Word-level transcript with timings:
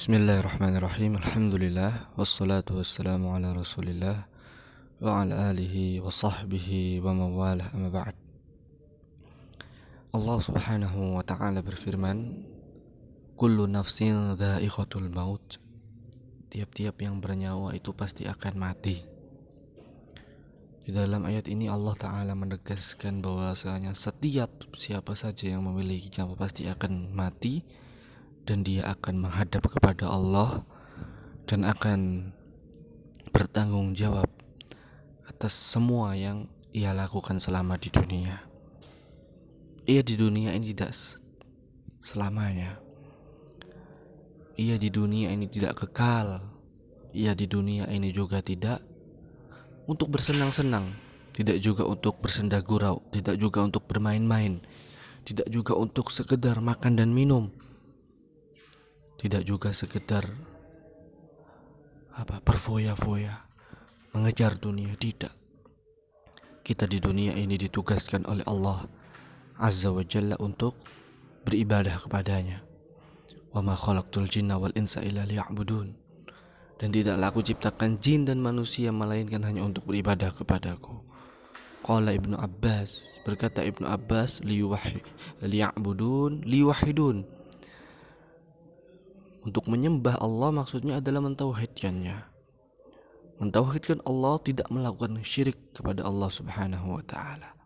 Bismillahirrahmanirrahim. 0.00 1.20
Alhamdulillah. 1.20 2.16
Wassalatu 2.16 2.80
wassalamu 2.80 3.36
ala 3.36 3.52
rasulillah 3.52 4.24
Wa 4.96 5.20
ala 5.20 5.52
alihi 5.52 6.00
wa 6.00 6.08
sahbihi 6.08 7.04
wa 7.04 7.12
mawalah 7.12 7.68
amma 7.76 7.92
ba'd. 7.92 8.16
Allah 10.16 10.38
subhanahu 10.40 11.20
wa 11.20 11.20
ta'ala 11.20 11.60
berfirman 11.60 12.32
Kullu 13.36 13.68
nafsin 13.68 14.40
dha'iqatul 14.40 15.12
maut. 15.12 15.60
Tiap-tiap 16.48 16.96
yang 17.04 17.20
bernyawa 17.20 17.76
itu 17.76 17.92
pasti 17.92 18.24
akan 18.24 18.56
mati. 18.56 19.04
Di 20.80 20.96
dalam 20.96 21.28
ayat 21.28 21.44
ini 21.44 21.68
Allah 21.68 21.92
Ta'ala 22.00 22.32
menegaskan 22.32 23.20
bahwasanya 23.20 23.92
setiap 23.92 24.64
siapa 24.72 25.12
saja 25.12 25.52
yang 25.52 25.68
memiliki 25.68 26.08
nyawa 26.16 26.40
pasti 26.40 26.72
akan 26.72 27.12
mati 27.12 27.60
dan 28.44 28.64
dia 28.64 28.86
akan 28.88 29.28
menghadap 29.28 29.66
kepada 29.68 30.08
Allah 30.08 30.64
dan 31.44 31.66
akan 31.66 32.30
bertanggung 33.30 33.94
jawab 33.94 34.26
atas 35.26 35.54
semua 35.54 36.14
yang 36.18 36.50
ia 36.70 36.94
lakukan 36.94 37.38
selama 37.38 37.78
di 37.78 37.90
dunia. 37.90 38.42
Ia 39.86 40.02
di 40.06 40.14
dunia 40.14 40.54
ini 40.54 40.70
tidak 40.70 40.94
selamanya. 41.98 42.78
Ia 44.54 44.76
di 44.76 44.92
dunia 44.92 45.32
ini 45.32 45.50
tidak 45.50 45.82
kekal. 45.82 46.42
Ia 47.10 47.34
di 47.34 47.50
dunia 47.50 47.90
ini 47.90 48.14
juga 48.14 48.38
tidak 48.38 48.78
untuk 49.90 50.14
bersenang-senang, 50.14 50.86
tidak 51.34 51.58
juga 51.58 51.82
untuk 51.82 52.22
bersenda 52.22 52.62
gurau, 52.62 53.02
tidak 53.10 53.34
juga 53.34 53.66
untuk 53.66 53.82
bermain-main, 53.90 54.62
tidak 55.26 55.50
juga 55.50 55.74
untuk 55.74 56.14
sekedar 56.14 56.62
makan 56.62 56.94
dan 56.94 57.10
minum 57.10 57.50
tidak 59.20 59.44
juga 59.44 59.68
sekedar 59.76 60.24
apa 62.16 62.40
berfoya-foya 62.40 63.36
mengejar 64.16 64.56
dunia 64.56 64.96
tidak. 64.96 65.36
Kita 66.64 66.88
di 66.88 67.04
dunia 67.04 67.36
ini 67.36 67.60
ditugaskan 67.60 68.24
oleh 68.24 68.40
Allah 68.48 68.88
Azza 69.60 69.92
wa 69.92 70.00
Jalla 70.00 70.40
untuk 70.40 70.72
beribadah 71.44 72.00
kepadanya. 72.00 72.64
Wa 73.52 73.60
ma 73.60 73.76
khalaqtul 73.76 74.24
jinna 74.24 74.56
wal 74.56 74.72
insa 74.72 75.04
illa 75.04 75.28
liya'budun. 75.28 75.92
Dan 76.80 76.88
tidaklah 76.88 77.28
aku 77.28 77.44
ciptakan 77.44 78.00
jin 78.00 78.24
dan 78.24 78.40
manusia 78.40 78.88
melainkan 78.88 79.44
hanya 79.44 79.60
untuk 79.60 79.84
beribadah 79.84 80.32
kepadaku. 80.32 80.96
Qala 81.84 82.16
Ibnu 82.16 82.40
Abbas 82.40 83.20
berkata 83.28 83.60
Ibnu 83.60 83.84
Abbas 83.84 84.40
liya'budun 85.44 86.40
liwahidun 86.48 87.39
untuk 89.40 89.72
menyembah 89.72 90.20
Allah 90.20 90.52
maksudnya 90.52 91.00
adalah 91.00 91.24
mentauhidkannya. 91.24 92.28
Mentauhidkan 93.40 94.04
Allah 94.04 94.36
tidak 94.44 94.68
melakukan 94.68 95.16
syirik 95.24 95.56
kepada 95.72 96.04
Allah 96.04 96.28
Subhanahu 96.28 97.00
wa 97.00 97.04
taala. 97.08 97.56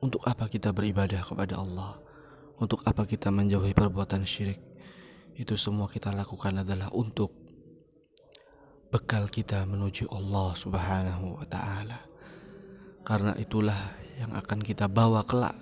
Untuk 0.00 0.24
apa 0.24 0.48
kita 0.48 0.72
beribadah 0.72 1.20
kepada 1.20 1.60
Allah? 1.60 2.00
Untuk 2.56 2.80
apa 2.88 3.04
kita 3.04 3.28
menjauhi 3.28 3.76
perbuatan 3.76 4.24
syirik? 4.24 4.64
Itu 5.36 5.60
semua 5.60 5.92
kita 5.92 6.08
lakukan 6.08 6.64
adalah 6.64 6.88
untuk 6.96 7.36
bekal 8.88 9.28
kita 9.28 9.68
menuju 9.68 10.08
Allah 10.08 10.56
Subhanahu 10.56 11.36
wa 11.36 11.44
taala. 11.44 12.00
Karena 13.04 13.36
itulah 13.36 13.92
yang 14.16 14.32
akan 14.32 14.64
kita 14.64 14.88
bawa 14.88 15.20
kelak. 15.28 15.56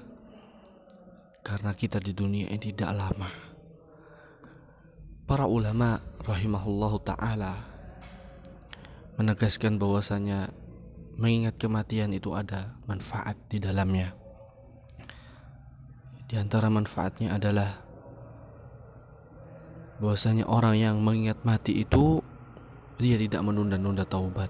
Karena 1.42 1.74
kita 1.74 1.98
di 1.98 2.14
dunia 2.14 2.46
ini 2.46 2.70
tidak 2.70 2.94
lama 2.94 3.51
para 5.26 5.46
ulama 5.46 6.02
rahimahullahu 6.26 6.98
taala 7.06 7.62
menegaskan 9.18 9.78
bahwasanya 9.78 10.50
mengingat 11.14 11.60
kematian 11.60 12.10
itu 12.16 12.32
ada 12.32 12.74
manfaat 12.88 13.36
di 13.46 13.60
dalamnya. 13.60 14.16
Di 16.26 16.40
antara 16.40 16.72
manfaatnya 16.72 17.36
adalah 17.36 17.76
bahwasanya 20.00 20.48
orang 20.48 20.80
yang 20.80 20.96
mengingat 21.04 21.44
mati 21.44 21.84
itu 21.84 22.24
dia 22.96 23.18
tidak 23.18 23.44
menunda-nunda 23.44 24.08
taubat. 24.08 24.48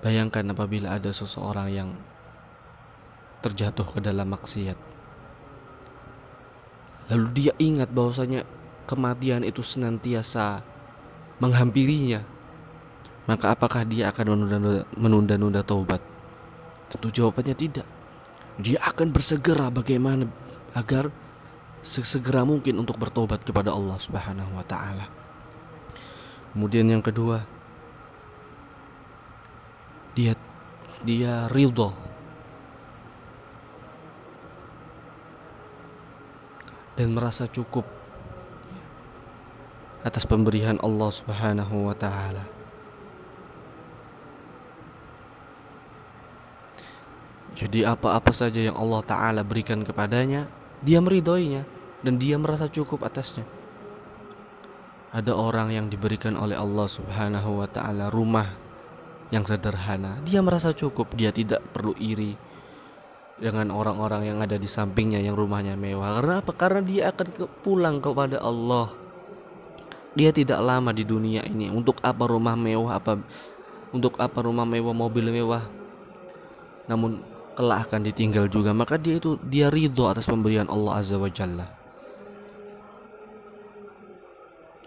Bayangkan 0.00 0.48
apabila 0.50 0.96
ada 0.96 1.12
seseorang 1.12 1.68
yang 1.70 1.88
terjatuh 3.44 3.84
ke 3.84 4.00
dalam 4.00 4.32
maksiat. 4.32 4.79
Lalu 7.10 7.26
dia 7.34 7.52
ingat 7.58 7.90
bahwasanya 7.90 8.46
kematian 8.86 9.42
itu 9.42 9.66
senantiasa 9.66 10.62
menghampirinya, 11.42 12.22
maka 13.26 13.50
apakah 13.54 13.82
dia 13.82 14.14
akan 14.14 14.46
menunda-nunda 14.94 15.66
taubat? 15.66 15.98
Tentu 16.90 17.10
jawabannya 17.10 17.54
tidak. 17.58 17.86
Dia 18.62 18.78
akan 18.82 19.10
bersegera 19.10 19.70
bagaimana 19.74 20.30
agar 20.74 21.10
sesegera 21.82 22.46
mungkin 22.46 22.78
untuk 22.78 23.00
bertobat 23.00 23.42
kepada 23.42 23.72
Allah 23.74 23.98
Subhanahu 23.98 24.52
wa 24.54 24.66
taala. 24.66 25.06
Kemudian 26.54 26.90
yang 26.90 27.02
kedua, 27.02 27.42
dia 30.14 30.34
dia 31.06 31.46
ridho 31.48 32.09
dan 37.00 37.16
merasa 37.16 37.48
cukup 37.48 37.88
atas 40.04 40.28
pemberian 40.28 40.76
Allah 40.84 41.08
Subhanahu 41.08 41.88
wa 41.88 41.96
taala. 41.96 42.44
Jadi 47.56 47.88
apa-apa 47.88 48.28
saja 48.36 48.60
yang 48.60 48.76
Allah 48.76 49.00
taala 49.00 49.40
berikan 49.40 49.80
kepadanya, 49.80 50.44
dia 50.84 51.00
meridhoinya 51.00 51.64
dan 52.04 52.20
dia 52.20 52.36
merasa 52.36 52.68
cukup 52.68 53.00
atasnya. 53.08 53.48
Ada 55.16 55.32
orang 55.32 55.72
yang 55.72 55.88
diberikan 55.88 56.36
oleh 56.36 56.52
Allah 56.52 56.84
Subhanahu 56.84 57.64
wa 57.64 57.68
taala 57.72 58.12
rumah 58.12 58.52
yang 59.32 59.48
sederhana, 59.48 60.20
dia 60.20 60.44
merasa 60.44 60.76
cukup, 60.76 61.16
dia 61.16 61.32
tidak 61.32 61.64
perlu 61.72 61.96
iri 61.96 62.36
dengan 63.40 63.72
orang-orang 63.72 64.28
yang 64.28 64.38
ada 64.44 64.60
di 64.60 64.68
sampingnya 64.68 65.18
yang 65.18 65.34
rumahnya 65.34 65.74
mewah. 65.74 66.20
Karena 66.20 66.34
apa? 66.44 66.52
Karena 66.52 66.80
dia 66.84 67.02
akan 67.08 67.26
pulang 67.64 67.98
kepada 68.04 68.38
Allah 68.44 68.92
dia 70.14 70.34
tidak 70.34 70.58
lama 70.58 70.90
di 70.90 71.06
dunia 71.06 71.46
ini. 71.46 71.70
Untuk 71.70 72.02
apa 72.02 72.26
rumah 72.26 72.58
mewah 72.58 72.98
apa 72.98 73.20
untuk 73.90 74.18
apa 74.18 74.38
rumah 74.42 74.66
mewah, 74.66 74.94
mobil 74.94 75.30
mewah? 75.30 75.62
Namun 76.90 77.22
kelak 77.54 77.90
akan 77.90 78.02
ditinggal 78.06 78.50
juga. 78.50 78.74
Maka 78.74 78.98
dia 78.98 79.18
itu 79.22 79.38
dia 79.46 79.70
ridho 79.70 80.10
atas 80.10 80.26
pemberian 80.26 80.66
Allah 80.66 80.98
Azza 80.98 81.18
wa 81.18 81.30
Jalla. 81.30 81.66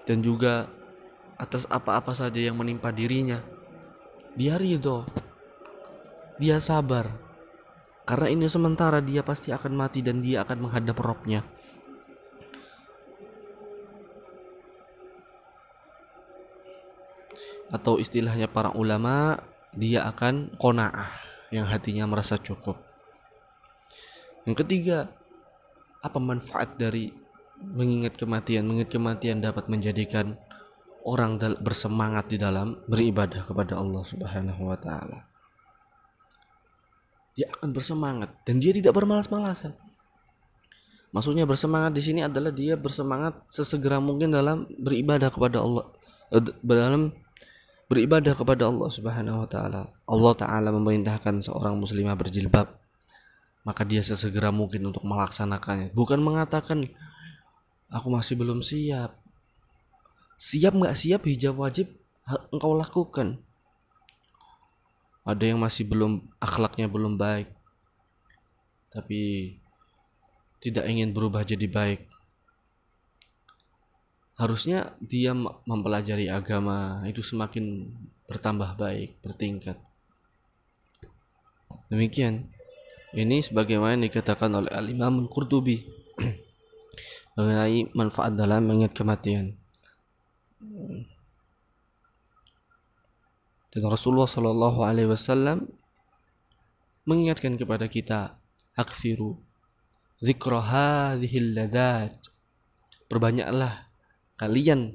Dan 0.04 0.20
juga 0.20 0.68
atas 1.40 1.64
apa-apa 1.72 2.12
saja 2.12 2.40
yang 2.40 2.60
menimpa 2.60 2.92
dirinya. 2.92 3.40
Dia 4.36 4.60
ridho. 4.60 5.08
Dia 6.36 6.60
sabar. 6.60 7.08
Karena 8.04 8.28
ini 8.28 8.46
sementara 8.52 9.00
dia 9.00 9.24
pasti 9.24 9.56
akan 9.56 9.74
mati 9.80 10.04
dan 10.04 10.20
dia 10.20 10.44
akan 10.44 10.68
menghadap 10.68 11.00
robnya. 11.00 11.44
atau 17.74 17.98
istilahnya 17.98 18.46
para 18.46 18.70
ulama 18.78 19.42
dia 19.74 20.06
akan 20.06 20.54
kona'ah 20.62 21.10
yang 21.50 21.66
hatinya 21.66 22.06
merasa 22.06 22.38
cukup. 22.38 22.78
Yang 24.46 24.62
ketiga, 24.62 25.10
apa 26.06 26.22
manfaat 26.22 26.78
dari 26.78 27.10
mengingat 27.58 28.14
kematian? 28.14 28.70
Mengingat 28.70 28.94
kematian 28.94 29.42
dapat 29.42 29.66
menjadikan 29.74 30.38
orang 31.02 31.42
bersemangat 31.58 32.30
di 32.30 32.38
dalam 32.38 32.78
beribadah 32.86 33.42
kepada 33.42 33.82
Allah 33.82 34.06
Subhanahu 34.06 34.70
wa 34.70 34.78
taala. 34.78 35.33
Dia 37.34 37.50
akan 37.50 37.74
bersemangat 37.74 38.30
dan 38.46 38.62
dia 38.62 38.72
tidak 38.74 38.94
bermalas-malasan. 38.94 39.74
Maksudnya 41.14 41.46
bersemangat 41.46 41.94
di 41.94 42.02
sini 42.02 42.26
adalah 42.26 42.50
dia 42.50 42.74
bersemangat 42.74 43.46
sesegera 43.46 44.02
mungkin 44.02 44.34
dalam 44.34 44.66
beribadah 44.82 45.30
kepada 45.30 45.62
Allah 45.62 45.86
eh, 46.34 46.42
dalam 46.66 47.14
beribadah 47.86 48.34
kepada 48.34 48.66
Allah 48.66 48.90
Subhanahu 48.90 49.46
wa 49.46 49.48
taala. 49.50 49.94
Allah 50.10 50.34
taala 50.34 50.70
memerintahkan 50.74 51.46
seorang 51.46 51.78
muslimah 51.78 52.18
berjilbab, 52.18 52.66
maka 53.62 53.82
dia 53.86 54.02
sesegera 54.02 54.50
mungkin 54.50 54.90
untuk 54.90 55.06
melaksanakannya. 55.06 55.94
Bukan 55.94 56.18
mengatakan 56.18 56.90
aku 57.94 58.08
masih 58.10 58.34
belum 58.34 58.66
siap. 58.66 59.14
Siap 60.42 60.74
nggak 60.74 60.98
siap 60.98 61.22
hijab 61.30 61.62
wajib 61.62 61.94
engkau 62.50 62.74
lakukan. 62.74 63.38
Ada 65.24 65.56
yang 65.56 65.60
masih 65.64 65.88
belum 65.88 66.24
akhlaknya 66.40 66.92
belum 66.92 67.16
baik. 67.16 67.48
Tapi 68.92 69.56
tidak 70.60 70.86
ingin 70.88 71.12
berubah 71.16 71.44
jadi 71.48 71.68
baik. 71.68 72.14
harusnya 74.34 74.98
dia 74.98 75.32
mempelajari 75.38 76.26
agama 76.26 77.06
itu 77.06 77.22
semakin 77.22 77.94
bertambah 78.26 78.76
baik, 78.76 79.22
bertingkat. 79.22 79.78
Demikian. 81.88 82.50
Ini 83.14 83.46
sebagaimana 83.46 84.02
dikatakan 84.10 84.50
oleh 84.58 84.74
Al-Imam 84.74 85.22
Al-Qurtubi 85.22 85.86
mengenai 87.38 87.94
manfaat 87.94 88.34
dalam 88.34 88.66
mengingat 88.66 88.98
kematian. 88.98 89.54
Dan 93.74 93.90
Rasulullah 93.90 94.30
Shallallahu 94.30 94.86
Alaihi 94.86 95.10
Wasallam 95.10 95.66
mengingatkan 97.10 97.58
kepada 97.58 97.90
kita, 97.90 98.38
aksiru 98.78 99.42
zikra 100.22 100.62
hadhil 100.62 101.58
ladat. 101.58 102.14
Perbanyaklah 103.10 103.90
kalian 104.38 104.94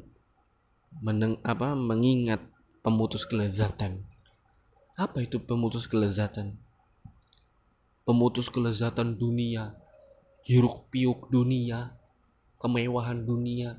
meneng, 1.03 1.43
apa 1.43 1.75
mengingat 1.75 2.41
pemutus 2.87 3.27
kelezatan. 3.27 4.07
Apa 4.95 5.27
itu 5.27 5.43
pemutus 5.43 5.91
kelezatan? 5.91 6.59
pemutus 8.09 8.49
kelezatan 8.49 9.21
dunia, 9.21 9.77
hiruk 10.49 10.89
piuk 10.89 11.29
dunia, 11.29 11.93
kemewahan 12.57 13.21
dunia, 13.21 13.77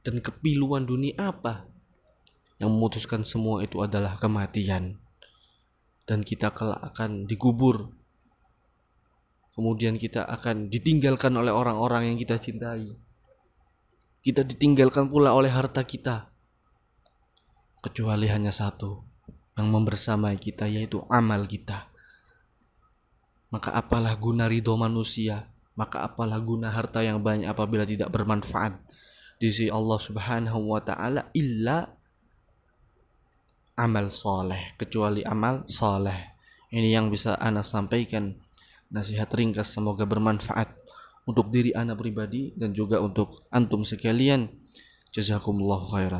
dan 0.00 0.24
kepiluan 0.24 0.88
dunia 0.88 1.12
apa? 1.20 1.68
Yang 2.62 2.70
memutuskan 2.70 3.22
semua 3.26 3.62
itu 3.64 3.82
adalah 3.82 4.18
kematian. 4.18 4.98
Dan 6.04 6.22
kita 6.22 6.52
kelak 6.52 6.80
akan 6.80 7.24
digubur. 7.24 7.90
Kemudian 9.54 9.96
kita 9.96 10.26
akan 10.26 10.68
ditinggalkan 10.68 11.34
oleh 11.38 11.54
orang-orang 11.54 12.14
yang 12.14 12.18
kita 12.18 12.38
cintai. 12.38 12.90
Kita 14.24 14.42
ditinggalkan 14.42 15.08
pula 15.08 15.32
oleh 15.32 15.50
harta 15.50 15.86
kita. 15.86 16.28
Kecuali 17.80 18.26
hanya 18.26 18.50
satu 18.50 19.14
yang 19.54 19.70
membersamai 19.70 20.34
kita 20.38 20.66
yaitu 20.66 21.02
amal 21.06 21.46
kita 21.46 21.94
maka 23.54 23.70
apalah 23.70 24.18
guna 24.18 24.50
ridho 24.50 24.74
manusia 24.74 25.46
maka 25.78 26.02
apalah 26.02 26.42
guna 26.42 26.74
harta 26.74 27.06
yang 27.06 27.22
banyak 27.22 27.46
apabila 27.46 27.86
tidak 27.86 28.10
bermanfaat 28.10 28.82
di 29.38 29.50
sisi 29.50 29.70
Allah 29.70 29.98
Subhanahu 29.98 30.74
wa 30.74 30.82
taala 30.82 31.30
illa 31.38 31.86
amal 33.74 34.10
soleh 34.10 34.74
kecuali 34.76 35.24
amal 35.26 35.66
soleh. 35.66 36.34
Ini 36.74 36.94
yang 36.94 37.10
bisa 37.10 37.38
ana 37.38 37.62
sampaikan. 37.62 38.34
Nasihat 38.90 39.26
ringkas 39.34 39.74
semoga 39.74 40.06
bermanfaat 40.06 40.70
untuk 41.24 41.48
diri 41.50 41.72
ana 41.72 41.96
pribadi 41.96 42.52
dan 42.54 42.76
juga 42.76 43.00
untuk 43.00 43.46
antum 43.50 43.82
sekalian. 43.82 44.50
Jazakumullah 45.14 45.80
khairan 45.88 46.12